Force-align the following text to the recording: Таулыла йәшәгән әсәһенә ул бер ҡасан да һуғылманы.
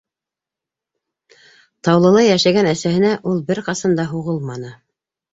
Таулыла 1.87 2.23
йәшәгән 2.27 2.69
әсәһенә 2.69 3.11
ул 3.33 3.43
бер 3.51 3.61
ҡасан 3.67 3.93
да 4.01 4.07
һуғылманы. 4.15 4.73